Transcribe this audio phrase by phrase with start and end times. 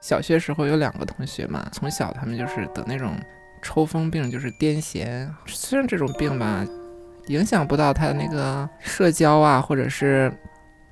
[0.00, 3.18] 小学时候有两个同学嘛，从小他们就是得那种
[3.60, 5.28] 抽风病，就是癫痫。
[5.46, 6.64] 虽然这种病吧，
[7.26, 10.32] 影响不到他的那个社交啊，或者是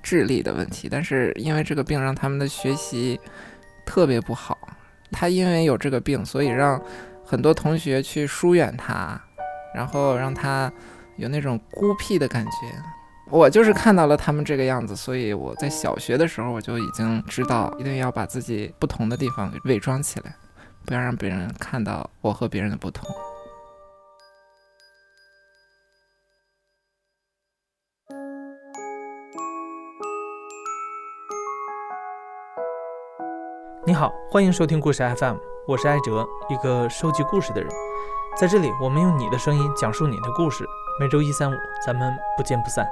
[0.02, 3.18] 智力的问题，但是因为这个病让他们的学习
[3.84, 4.58] 特别不好。
[5.12, 6.82] 他因为有这个病，所以让
[7.24, 9.20] 很多同学去疏远他，
[9.72, 10.70] 然后让他
[11.16, 12.50] 有那种孤僻的感觉。
[13.28, 20.34] 我就是看到了他们这个样子，所以我在小学的时候我就已经知道，一定要把自己不同的地方给伪装起来，
[20.84, 23.04] 不要让别人看到我和别人的不同。
[33.84, 35.36] 你好，欢迎收听故事 FM，
[35.66, 37.68] 我是艾哲，一个收集故事的人。
[38.38, 40.64] 在这里，我们用你的声音讲述你的故事。
[41.00, 42.86] 每周一、三、五，咱们不见不散。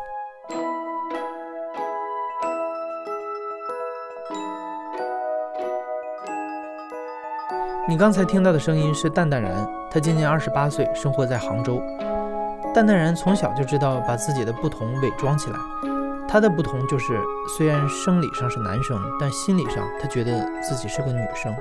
[7.87, 9.53] 你刚才听到的声音是蛋蛋然，
[9.91, 11.83] 他今年二十八岁，生活在杭州。
[12.75, 15.59] 蛋蛋然从小就知道把自己的不同伪装起来，
[16.27, 17.21] 他的不同就是
[17.59, 21.55] 虽然生理上是男生，但心理上他觉得自己是个女生。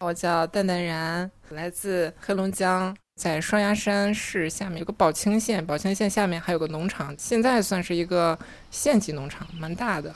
[0.00, 2.94] 我叫蛋蛋然，来自黑龙江。
[3.16, 8.38] 在双鸭山市下面有个宝清县，宝清县下面还有个农场，现在算是一个
[8.70, 10.14] 县级农场，蛮大的。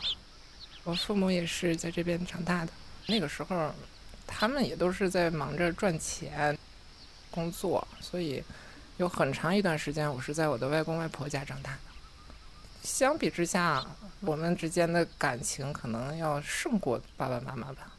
[0.85, 2.73] 我父母也是在这边长大的，
[3.07, 3.75] 那个时候
[4.27, 6.57] 他们也都是在忙着赚钱、
[7.31, 8.45] 工作，所以
[8.99, 11.79] 有很长一段时间我是在我的外公外婆家长大的。
[12.83, 13.83] 相比之下，
[14.21, 17.95] 我们之间的感情可能要胜过爸爸妈妈吧。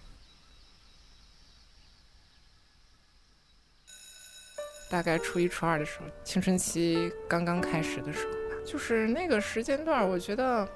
[4.92, 10.68] 大概初一、初二的时候，青春期刚刚开始的时候吧，就是那个时间段，我觉得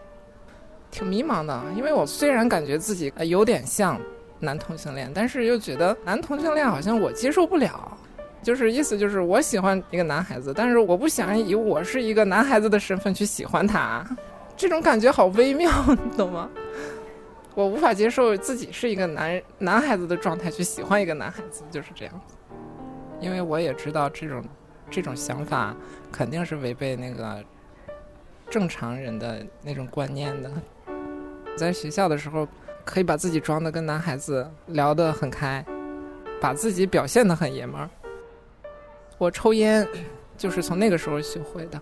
[0.90, 1.62] 挺迷茫的。
[1.76, 4.00] 因为我虽然感觉自己有点像
[4.40, 7.98] 男同性恋，但是又觉得男同性恋好像我接受不了。
[8.42, 14.06] 就是意思就是我喜欢一个男孩子，但是我不想以我是一个男孩子的身份去喜欢他。
[14.56, 16.50] 这种感觉好微妙，你懂吗？
[17.54, 22.36] 我无法接受自己是一个男男孩子的状态去喜欢一个男孩子，就是这样子。
[23.20, 24.44] 因为我也知道这种
[24.90, 25.76] 这种想法
[26.12, 27.44] 肯定是违背那个
[28.50, 30.52] 正常人的那种观念的。
[31.58, 32.48] 在学校的时候，
[32.84, 35.66] 可以把自己装的跟男孩子聊得很开，
[36.40, 37.90] 把自己表现得很爷们儿。
[39.18, 39.88] 我抽烟
[40.38, 41.82] 就是从那个时候学会的，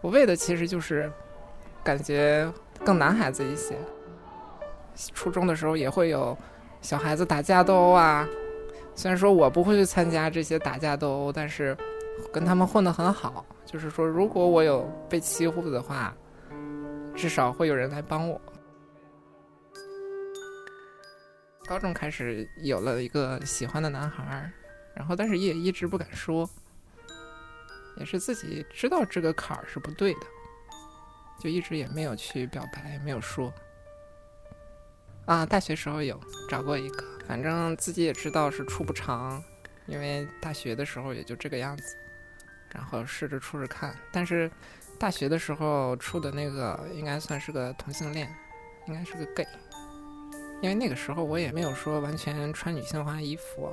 [0.00, 1.12] 我为的其实就是
[1.84, 2.50] 感觉
[2.84, 3.76] 更男孩子一些。
[5.14, 6.36] 初中的时候也会有
[6.80, 8.26] 小孩子打架斗殴啊。
[8.94, 11.76] 虽然说我不会去参加这些打架斗殴，但是
[12.32, 13.44] 跟他们混得很好。
[13.64, 16.14] 就是说，如果我有被欺负的话，
[17.14, 18.40] 至少会有人来帮我。
[21.64, 24.50] 高中开始有了一个喜欢的男孩，
[24.94, 26.48] 然后但是也一直不敢说，
[27.96, 30.20] 也是自己知道这个坎儿是不对的，
[31.40, 33.50] 就一直也没有去表白，没有说。
[35.24, 37.04] 啊，大学时候有找过一个。
[37.32, 39.42] 反正自己也知道是处不长，
[39.86, 41.96] 因为大学的时候也就这个样子，
[42.74, 43.96] 然后试着处着看。
[44.12, 44.50] 但是
[44.98, 48.30] 大学的时候处的那个应该算是个同性恋，
[48.86, 49.48] 应该是个 gay，
[50.60, 53.72] 因为那个时候我也没有说完全穿女性化衣服，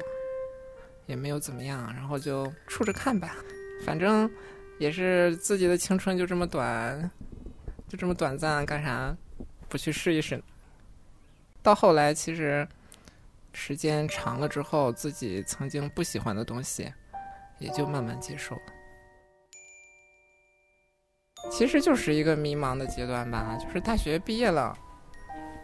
[1.06, 3.36] 也没有怎么样，然后就处着看吧。
[3.84, 4.32] 反正
[4.78, 7.12] 也是自己的青春就这么短，
[7.90, 9.14] 就这么短暂，干啥
[9.68, 10.42] 不去试一试？
[11.62, 12.66] 到后来其实。
[13.54, 16.94] 时间长了之后，自己曾经不喜欢的东西，
[17.58, 18.62] 也就慢慢接受了。
[21.52, 24.78] 其实就是一个迷茫的阶段吧，就是大学毕业了，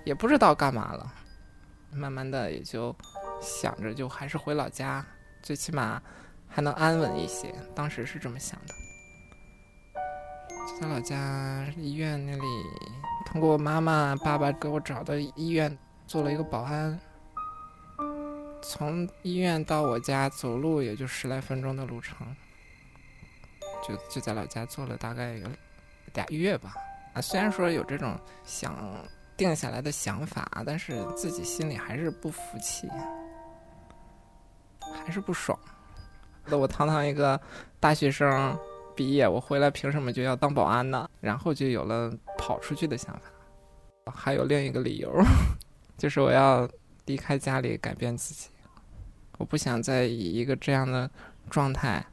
[0.03, 1.13] 也不知道干嘛了，
[1.91, 2.96] 慢慢的也就
[3.41, 5.06] 想着就还是回老家，
[5.44, 6.02] 最起码
[6.47, 7.53] 还能安稳一些。
[7.75, 8.73] 当时是这么想的，
[10.67, 12.64] 就在老家医院那里，
[13.26, 15.78] 通过妈妈、爸爸给我找的医院
[16.08, 16.99] 做了一个保安。
[18.67, 22.35] 从医院到我家走路也就十来分钟的路程，
[23.88, 25.47] 就就在老家做了大概有
[26.16, 26.73] 俩月吧。
[27.14, 28.76] 啊，虽然说有这种想
[29.38, 32.90] 定下来的想法，但是自己心里还是不服气，
[34.79, 35.58] 还是不爽。
[36.44, 37.40] 那我堂堂一个
[37.79, 38.58] 大学生
[38.96, 41.08] 毕业，我回来凭什么就要当保安呢？
[41.22, 44.11] 然后就有了跑出去的想法。
[44.11, 45.23] 还有另一个理由，
[46.00, 46.68] 就是我要
[47.06, 48.50] 离开家里，改变自己。
[49.37, 51.09] 我不想再以一个这样的
[51.49, 52.05] 状态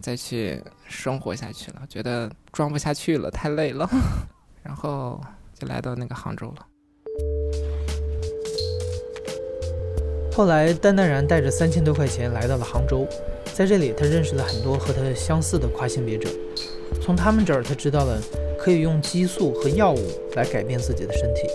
[0.00, 3.88] 再去生活下去了，觉得装不下去了，太累了，
[4.62, 5.20] 然后
[5.54, 6.66] 就来到那个杭州了。
[10.32, 13.06] 后来，丹丹然带着三千多块钱来到了杭州，
[13.54, 16.28] 在这里，他认识了很多和他相似的跨性别者。
[17.00, 18.20] 从他们这儿，他知道了
[18.58, 19.98] 可以用激素和药物
[20.34, 21.48] 来改变自己的身体。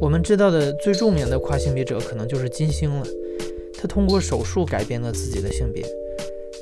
[0.00, 3.06] 我们知道的最著名的跨性别者可能就是金星了，
[3.80, 5.84] 他通过手术改变了自己的性别。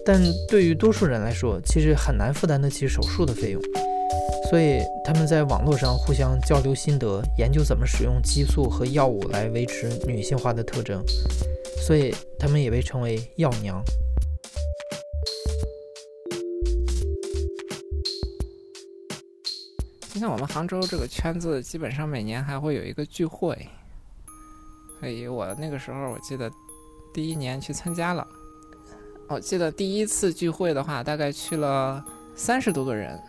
[0.04, 3.60] 但对于多数人来说，其实很难负担得起手术的费用。
[4.50, 11.02] 所以他们在网络上互相交流心得，研究怎么使用激素和药物来维持女性化的特征，
[11.86, 13.82] 所以他们也被称为“药娘”。
[20.22, 23.68] 像我们杭州这个圈子，基本上每年还会有一个聚会，
[25.00, 26.48] 所以我那个时候我记得
[27.12, 28.24] 第一年去参加了。
[29.26, 32.04] 我记得第一次聚会的话，大概去了
[32.36, 33.20] 三十多个人。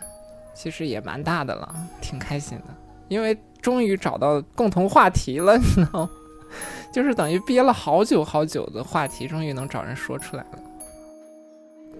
[0.54, 2.66] 其实也蛮大的了，挺开心的，
[3.08, 6.10] 因为终于找到共同话题了，你知道吗？
[6.94, 10.58] 就是等于憋了好久好久的话题，终于能找人说出来了。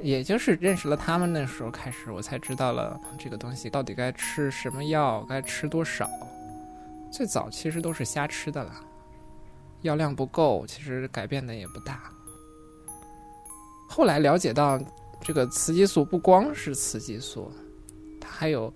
[0.02, 6.08] 也就是认识了他们那时候开始，我才知道了这个东西到底该吃什么药，该吃多少。
[7.10, 8.80] 最早其实都是瞎吃的啦，
[9.82, 12.02] 药量不够，其实改变的也不大。
[13.88, 14.80] 后来了解到，
[15.20, 17.50] 这个雌激素不光是雌激素。
[18.20, 18.72] 它还有，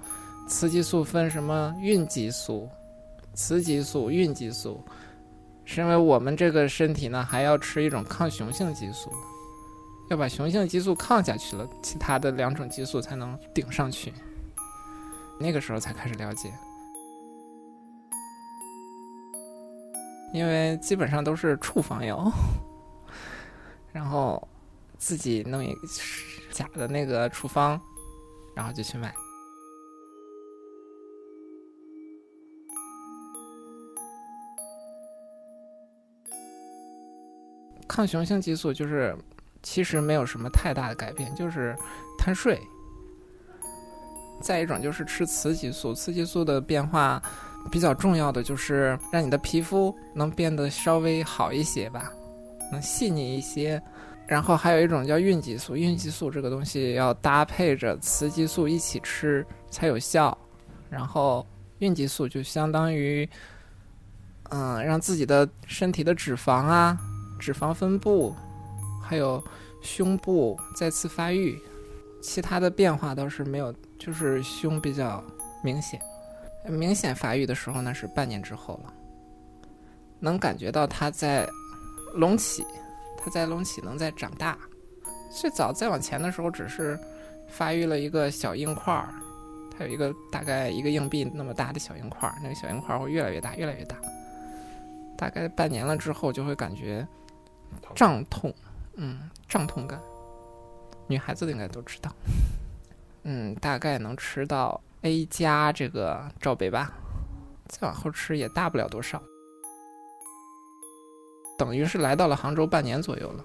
[0.48, 2.68] 雌激素分什么孕激素、
[3.34, 4.80] 雌激素、孕激素，
[5.64, 9.12] 是因为我们这个身体呢还要吃一种抗雄性激素，
[10.10, 14.12] 要把雄性激素抗下去了，其他的两种激素才能顶上去。
[15.38, 16.52] 那个时候才开始了解，
[20.32, 22.32] 因为基本上都是处方药，
[23.92, 24.46] 然后
[24.96, 25.80] 自己弄一个
[26.50, 27.80] 假的那个处方，
[28.56, 29.14] 然后就去买。
[37.86, 39.16] 抗雄性激素就是，
[39.62, 41.76] 其实没有什么太大的改变，就是
[42.18, 42.60] 贪睡。
[44.40, 47.20] 再一种就是吃雌激素，雌激素的变化
[47.70, 52.12] 比较重要的就是让你的皮肤能变得稍微好一些吧，
[52.70, 53.82] 能细腻一些。
[54.28, 60.36] 然后还有一种叫孕激素，孕激素这个东西要搭配着雌激素一起吃才有效。
[60.88, 61.44] 然后
[61.78, 63.28] 孕激素就相当于，
[64.50, 66.96] 嗯，让自己的身体的脂肪啊。
[67.38, 68.34] 脂肪分布，
[69.08, 69.42] 还有
[69.80, 71.58] 胸部再次发育，
[72.20, 75.24] 其他的变化倒是没有，就是胸比较
[75.64, 75.98] 明显。
[76.66, 78.92] 明显发育的时候呢是半年之后了，
[80.20, 81.48] 能感觉到它在
[82.12, 82.62] 隆起，
[83.16, 84.58] 它在隆起，能在长大。
[85.30, 86.98] 最早再往前的时候，只是
[87.48, 89.08] 发育了一个小硬块儿，
[89.70, 93.96] 它有一个大概一个硬币那么大的小硬块儿，那个小硬块儿会越来越大，越来越大。
[95.16, 97.06] 大概半年了之后，就会感觉。
[97.94, 98.50] 胀痛，
[99.00, 100.00] 嗯，胀痛感，
[101.06, 102.12] 女孩子应该都知道。
[103.22, 106.92] 嗯，大概能吃到 A 加这个罩杯吧，
[107.68, 109.22] 再往后吃也大不了多少。
[111.56, 113.44] 等于是来到了杭州半年左右了，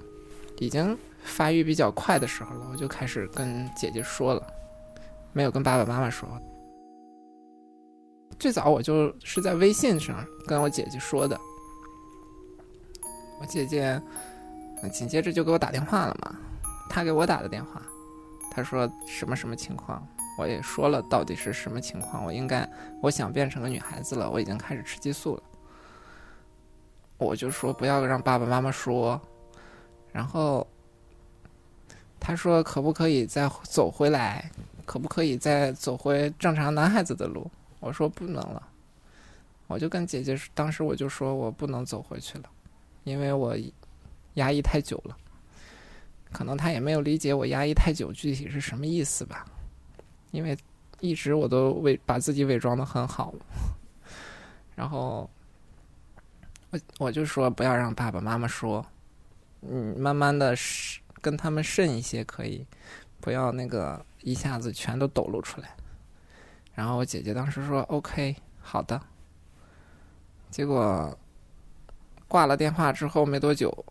[0.57, 4.47] 已经发育比较快的时候了，我就开始跟姐姐说了，
[5.33, 6.27] 没有跟爸爸妈妈说。
[8.39, 11.39] 最早我就是在微信上跟我姐姐说的。
[13.39, 14.01] 我姐姐
[14.89, 16.35] 紧接着就给我打电话了嘛，
[16.89, 17.81] 她给我打的电话，
[18.51, 20.05] 她说什么什么情况，
[20.37, 22.69] 我也说了到底是什么情况，我应该
[23.01, 25.43] 我想变成个女孩子了，我已经开始吃激素了，
[27.17, 29.19] 我就说不要让爸爸妈妈说，
[30.11, 30.65] 然后
[32.19, 34.49] 她说可不可以再走回来，
[34.85, 37.49] 可不可以再走回正常男孩子的路，
[37.79, 38.61] 我说不能了，
[39.67, 42.43] 我就跟姐姐当时我就说我不能走回去了。
[43.03, 43.53] 因为我
[44.35, 45.17] 压抑太久了，
[46.31, 49.45] 可能他也没有理解我压抑太久具体是什么意思吧。
[50.31, 50.57] 因为
[50.99, 53.33] 一直我都伪把自己伪装的很好，
[54.75, 55.29] 然后
[56.71, 58.85] 我我就说不要让爸爸妈妈说，
[59.61, 60.55] 嗯，慢慢的
[61.21, 62.65] 跟他们慎一些可以，
[63.19, 65.75] 不要那个一下子全都抖露出来。
[66.73, 68.99] 然后我姐姐当时说 OK 好的，
[70.49, 71.15] 结果。
[72.25, 73.85] 挂了电话之后没多久，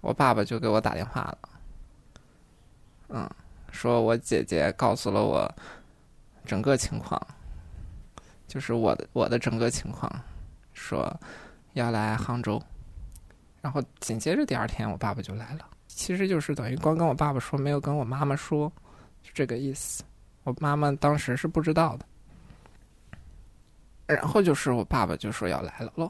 [0.00, 1.38] 我爸爸就给我打电话了，
[3.08, 3.30] 嗯，
[3.70, 5.52] 说我姐姐告诉了我
[6.44, 7.20] 整个情况，
[8.46, 10.10] 就是我的我的整个情况，
[10.72, 11.14] 说
[11.74, 12.60] 要来杭州，
[13.60, 15.66] 然后紧接着第二天我爸爸就来了。
[15.86, 18.72] 其实就是等于光跟我爸爸说，没有跟我妈妈说，
[19.22, 20.02] 就这个意思。
[20.44, 22.06] 我妈妈当时是不知道的。
[24.06, 26.08] 然后就是我爸爸就说要来了喽，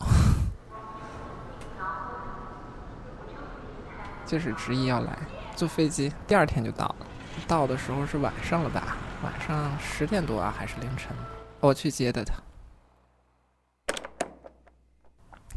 [4.30, 5.18] 就是执意要来，
[5.56, 7.06] 坐飞机第二天就到了。
[7.48, 8.96] 到的时候是晚上了吧？
[9.24, 11.10] 晚上十点多啊，还是凌晨？
[11.58, 12.34] 我去接的他。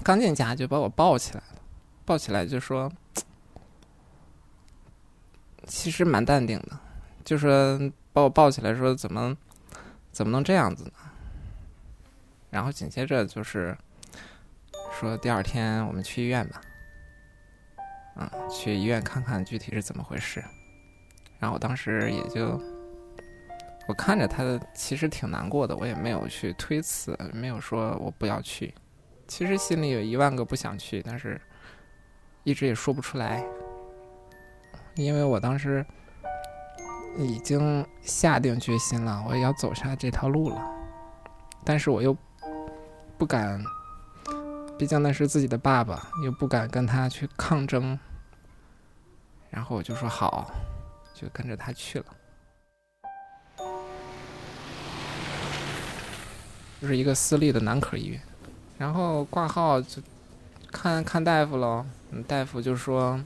[0.03, 1.61] 刚进家就把我抱起来了，
[2.03, 2.91] 抱起来就说，
[5.67, 6.71] 其实蛮淡定的，
[7.23, 7.79] 就说
[8.11, 9.37] 把我抱起来说怎么
[10.11, 10.93] 怎么能这样子呢？
[12.49, 13.77] 然后紧接着就是
[14.99, 16.59] 说第二天我们去医院吧，
[18.15, 20.43] 嗯，去医院看看具体是怎么回事。
[21.39, 22.61] 然后我当时也就
[23.87, 28.73] 我看着他其实挺难过的，我也没有去推辞，没有说我不要去。
[29.27, 31.39] 其实心里有一万个不想去，但是
[32.43, 33.43] 一直也说不出来，
[34.95, 35.85] 因为我当时
[37.17, 40.61] 已经下定决心了，我也要走下这条路了，
[41.65, 42.15] 但是我又
[43.17, 43.63] 不敢，
[44.77, 47.97] 毕竟那是自己的爸爸，又不敢跟他去抗争，
[49.49, 50.51] 然后我就说好，
[51.13, 52.05] 就跟着他去了，
[56.81, 58.19] 就是一个私立的男科医院。
[58.77, 60.01] 然后挂号就
[60.71, 61.85] 看看大夫喽，
[62.27, 63.23] 大夫就说，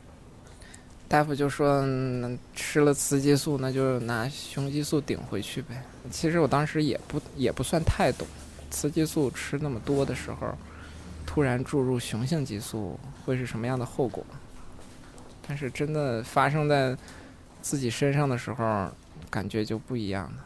[1.07, 1.83] 大夫就说
[2.53, 5.81] 吃了雌激素，那就拿雄激素顶回去呗。
[6.11, 8.27] 其实我当时也不也不算太懂，
[8.69, 10.55] 雌激素吃那么多的时候，
[11.27, 14.25] 突然注入雄性激素会是什么样的后果？
[15.47, 16.97] 但是真的发生在
[17.61, 18.89] 自己身上的时候，
[19.29, 20.45] 感觉就不一样了。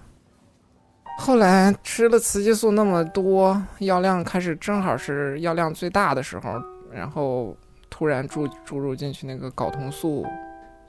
[1.19, 6.61] 后来吃了雌激素那么多，药量开始正好是药量最大的时候，
[6.91, 7.55] 然后
[7.89, 10.25] 突然注注入进去那个睾酮素，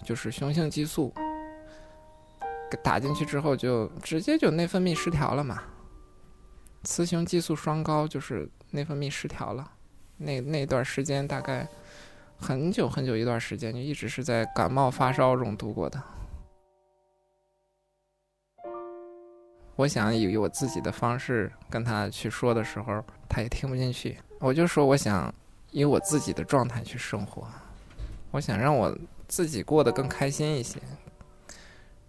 [0.02, 1.12] 就是雄性激素，
[2.82, 5.62] 打进去之后就直接就内分泌失调了嘛。
[6.82, 9.70] 雌雄激素双高就是内分泌失调了，
[10.22, 11.66] 那那段时间大概
[12.38, 16.02] 很久很久一段时间就一直是在感冒发烧中度过的。
[19.76, 24.18] 我想以我自己的方式跟他去说的时候，他也听不进去。
[24.38, 25.34] 我就说我想
[25.70, 27.46] 以我自己的状态去生活，
[28.30, 30.78] 我想让我自己过得更开心一些。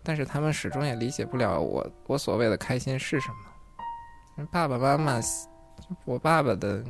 [0.04, 4.46] 但是他们始终也理解不了我我所谓的开心是什么。
[4.52, 5.22] 爸爸妈妈，
[6.04, 6.84] 我爸爸的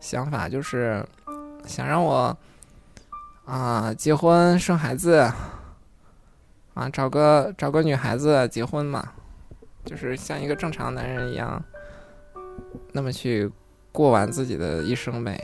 [0.00, 1.04] 想法就是
[1.66, 2.36] 想让我
[3.44, 5.30] 啊结婚生孩子
[6.74, 9.12] 啊找个找个女孩子结婚嘛。
[9.84, 11.62] 就是像一个正常男人一样，
[12.90, 13.48] 那么去
[13.92, 15.40] 过完自己的一生呗。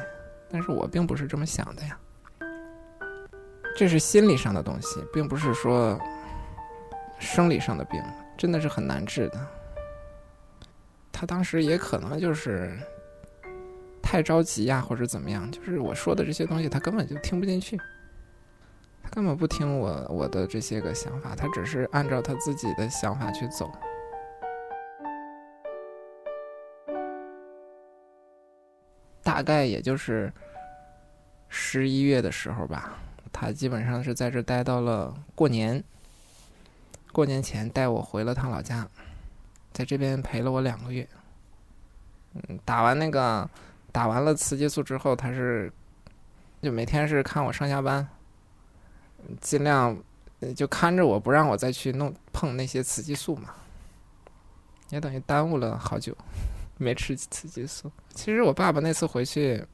[0.50, 1.96] 但是我并不是这么想的呀，
[3.76, 5.96] 这是心理上的东西，并不是说
[7.20, 8.02] 生理上的病，
[8.36, 9.46] 真的是很难治的。
[11.12, 12.76] 他当时也可能就是
[14.12, 17.78] 太着急呀，或者怎么样，就是我说的这些东西，他根本就听不进去，
[19.02, 23.72] 他根本不听我我的这些个想法，他只是按照他自己的想法去走。
[29.22, 30.30] 大概也就是
[31.48, 32.98] 十一月的时候吧，
[33.32, 35.82] 他基本上是在这待到了过年。
[37.12, 38.86] 过年前带我回了趟老家，
[39.72, 41.08] 在这边陪了我两个月。
[42.34, 43.48] 嗯，打完那个
[43.92, 45.70] 打完了雌激素之后，他是
[46.62, 48.08] 就每天是看我上下班，
[49.40, 49.96] 尽量
[50.56, 53.50] 就看着我不让我再去弄碰那些雌激素嘛，
[54.90, 56.16] 也等于耽误了好久。
[56.78, 57.92] 没吃雌激素。
[58.14, 59.64] 其实我爸爸那次回去，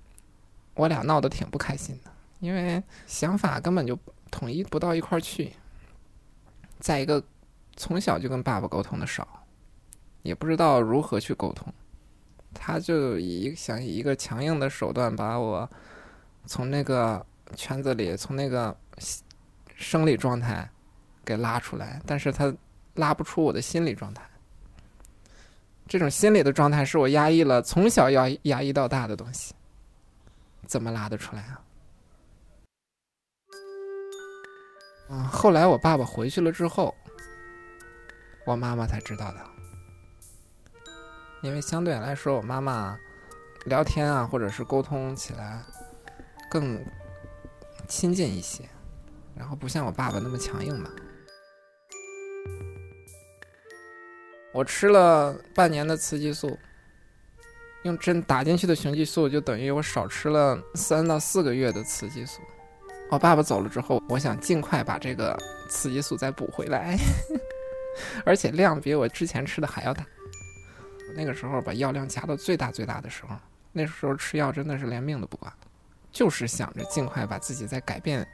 [0.74, 2.10] 我俩闹得挺不开心的，
[2.40, 3.98] 因为想法根本就
[4.30, 5.52] 统一不到一块儿去。
[6.80, 7.22] 再一个，
[7.76, 9.26] 从小就跟爸爸沟通的少，
[10.22, 11.72] 也不知道如何去沟通。
[12.54, 15.68] 他就以想以一个强硬的手段把我
[16.46, 17.24] 从那个
[17.54, 18.76] 圈子里，从那个
[19.74, 20.68] 生理状态
[21.24, 22.52] 给拉出来，但是他
[22.94, 24.22] 拉不出我的心理状态。
[25.86, 29.54] 这种心理的状态是我压抑了从小要压抑到大的东西，
[30.66, 31.60] 怎么拉得出来啊？
[35.10, 36.94] 嗯，后来我爸爸回去了之后，
[38.44, 39.40] 我妈妈才知道的，
[41.42, 42.98] 因为相对来说，我妈妈
[43.66, 45.62] 聊天啊，或者是沟通起来
[46.50, 46.84] 更
[47.86, 48.64] 亲近一些，
[49.36, 50.90] 然后不像我爸爸那么强硬吧。
[54.52, 56.58] 我吃了半年的雌激素，
[57.84, 62.40] 用针打进去的雄激素就等于我少吃了三到四个月的雌激素。
[63.10, 66.98] 我爸爸走了之后，我想尽快把这个雌激素再补回来，
[68.26, 70.04] 而且量比我之前吃的还要大。
[71.14, 73.36] 那个时候把药量加到最大最大的时候，
[73.72, 75.52] 那时候吃药真的是连命都不管，
[76.10, 78.26] 就是想着尽快把自己再改变，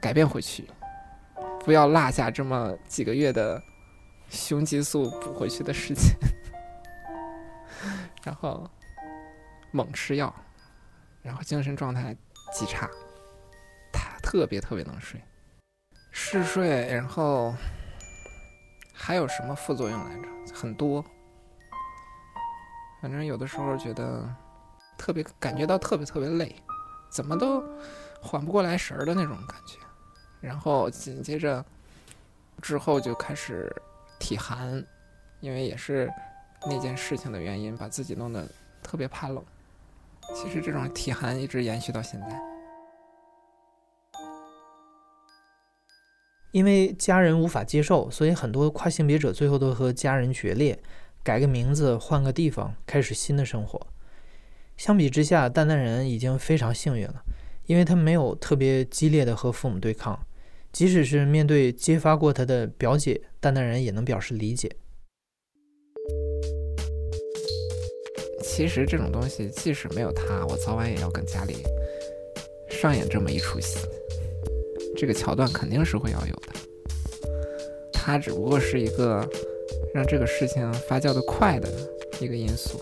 [0.00, 0.68] 改变回去，
[1.60, 3.62] 不要落下这么几个月的
[4.28, 6.04] 雄激素补回去的时间。
[8.24, 8.68] 然后
[9.70, 10.34] 猛吃药，
[11.22, 12.16] 然后精神状态
[12.52, 12.90] 极差。
[13.92, 15.20] 他特别特别能睡，
[16.10, 17.54] 嗜睡，然后
[18.92, 20.54] 还有什么副作用来着？
[20.54, 21.04] 很多，
[23.06, 24.28] 反正有的时候觉得
[24.98, 26.56] 特别感觉到特别特别累，
[27.08, 27.62] 怎么都
[28.20, 29.78] 缓不过来神儿的那种感觉。
[30.40, 31.64] 然后紧接着
[32.60, 33.72] 之后就开始
[34.18, 34.84] 体寒，
[35.38, 36.12] 因为也是
[36.68, 38.44] 那件事情的原因，把自己弄得
[38.82, 39.40] 特别怕冷。
[40.34, 42.26] 其实这种体寒一直延续到现在。
[46.50, 50.82] 因为家人无法接受，所以很多跨性别者最后都和家人决裂，
[51.26, 53.84] 改个名字，换个地方，开始新的生活。
[54.76, 57.24] 相比之下，蛋蛋人已经非常幸运了，
[57.66, 60.24] 因为他没有特别激烈的和父母对抗，
[60.70, 64.70] 即使是面对揭发过他的表姐，蛋蛋人也能表示理解。
[68.44, 71.56] 其实这种东西，即使没有他，我早晚也要跟家里
[72.70, 73.80] 上演这么一出戏。
[74.96, 76.52] 这个桥段肯定是会要有的，
[77.92, 79.28] 他只不过是一个
[79.94, 81.68] 让这个事情发酵的快的
[82.20, 82.78] 一个因素，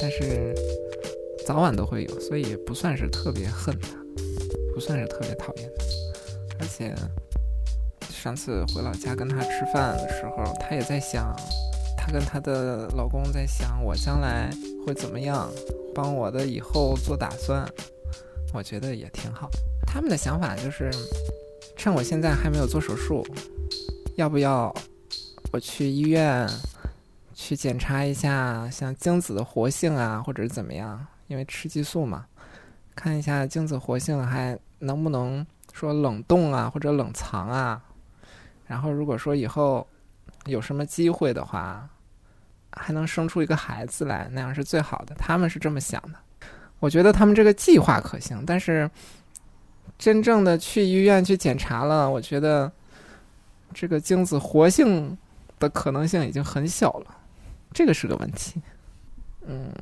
[0.00, 0.54] 但是
[1.46, 3.88] 早晚都会有，所以不算是特别恨他，
[4.74, 5.84] 不算是特别讨厌他。
[6.60, 6.94] 而且
[8.10, 11.34] 上次回老家跟他吃饭的时候，他也在想，
[11.96, 14.50] 他跟他的老公在想我将来
[14.86, 15.50] 会怎么样，
[15.94, 17.64] 帮我的以后做打算，
[18.52, 19.48] 我觉得也挺好。
[19.86, 20.90] 他们的想法就是，
[21.76, 23.24] 趁我现在还没有做手术，
[24.16, 24.74] 要不要
[25.52, 26.48] 我去医院
[27.34, 31.06] 去检查一下，像精子的活性啊，或者是怎么样？
[31.26, 32.26] 因为吃激素嘛，
[32.94, 37.82] 看一下精子活性还能不能说冷冻啊，或者冷藏啊。
[38.66, 39.86] 然后如果说以后
[40.46, 41.88] 有什么机会的话，
[42.72, 45.14] 还能生出一个孩子来，那样是最好的。
[45.14, 46.18] 他们是这么想的。
[46.78, 48.90] 我觉得他们这个计划可行，但是。
[49.96, 52.70] 真正的去医院去检查了，我觉得
[53.74, 55.16] 这个精子活性
[55.58, 57.16] 的可能性已经很小了，
[57.72, 58.60] 这个是个问题。
[59.42, 59.72] 嗯，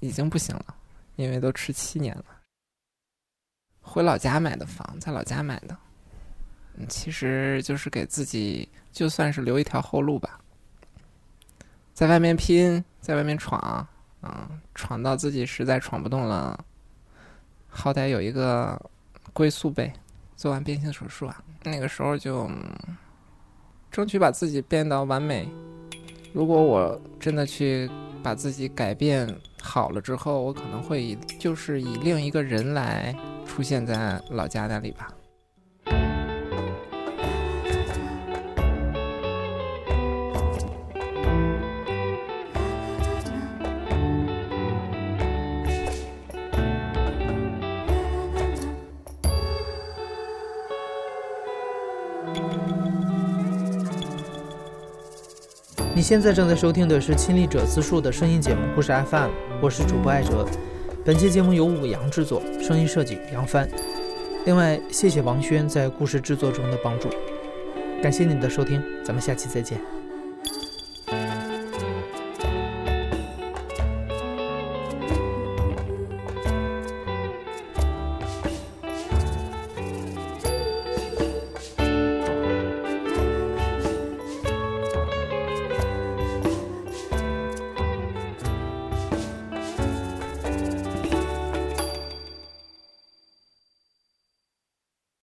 [0.00, 0.74] 已经不行了，
[1.16, 2.24] 因为都吃七年了。
[3.80, 5.76] 回老家买的房，在老家买的，
[6.88, 10.40] 其实就是给自己就算是留一条后路吧，
[11.94, 13.86] 在外面拼，在外面闯，
[14.22, 16.64] 嗯，闯到自己实在闯不动了，
[17.68, 18.80] 好歹有一个。
[19.34, 19.92] 归宿呗，
[20.34, 22.50] 做完变性手术啊，那个时候就
[23.98, 25.48] 争取把自己变得完美。
[26.32, 27.90] 如果我真的去
[28.22, 29.28] 把自己改变
[29.60, 33.12] 好了之后，我可能会以就是以另一个人来
[33.44, 35.12] 出现在老家那里吧。
[56.08, 59.28] 现在正在收听的是亲历者自述的声音节目《故事 FM》，
[59.60, 60.42] 我是主播艾哲。
[61.04, 63.68] 本期节目由五羊制作，声音设计杨帆。
[64.46, 67.10] 另外，谢谢王轩在故事制作中的帮助。
[68.02, 69.78] 感谢你的收听，咱们下期再见。